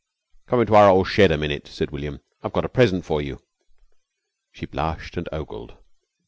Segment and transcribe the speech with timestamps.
[0.47, 2.21] "Come into our ole shed a minute," said William.
[2.41, 3.39] "I've got a present for you."
[4.51, 5.77] She blushed and ogled.